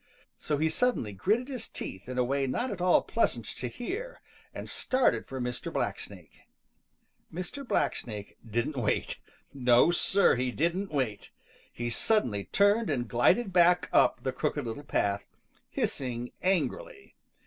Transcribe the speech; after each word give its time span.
So 0.39 0.57
he 0.57 0.67
suddenly 0.67 1.13
gritted 1.13 1.47
his 1.47 1.67
teeth 1.67 2.09
in 2.09 2.17
a 2.17 2.23
way 2.23 2.47
not 2.47 2.71
at 2.71 2.81
all 2.81 3.03
pleasant 3.03 3.45
to 3.59 3.67
hear 3.67 4.19
and 4.51 4.67
started 4.67 5.27
for 5.27 5.39
Mr. 5.39 5.71
Blacksnake. 5.71 6.41
Mr. 7.31 7.63
Blacksnake 7.63 8.35
didn't 8.43 8.77
wait. 8.77 9.19
No, 9.53 9.91
Sir, 9.91 10.37
he 10.37 10.49
didn't 10.49 10.91
wait. 10.91 11.29
He 11.71 11.91
suddenly 11.91 12.45
turned 12.45 12.89
and 12.89 13.07
glided 13.07 13.53
back 13.53 13.89
up 13.93 14.23
the 14.23 14.31
Crooked 14.33 14.65
Little 14.65 14.81
Path, 14.81 15.23
hissing 15.69 16.31
angrily. 16.41 17.13